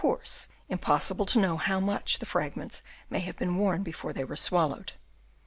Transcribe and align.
253 0.01 0.17
course 0.23 0.47
impossible 0.67 1.25
to 1.27 1.39
know 1.39 1.57
how 1.57 1.79
much 1.79 2.17
the 2.17 2.25
fragments 2.25 2.81
may 3.11 3.19
have 3.19 3.37
been 3.37 3.55
worn 3.55 3.83
before 3.83 4.13
they 4.13 4.23
were 4.23 4.35
swallowed. 4.35 4.93